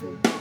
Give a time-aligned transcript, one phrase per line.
[0.00, 0.39] far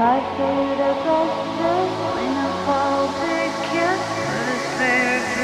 [0.00, 5.39] I could have pressed this when I fall to kiss the spirit.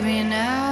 [0.00, 0.63] baby now.